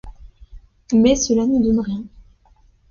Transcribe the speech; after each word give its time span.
Mais 0.93 1.15
cela 1.15 1.45
ne 1.45 1.63
donne 1.63 1.79
rien. 1.79 2.03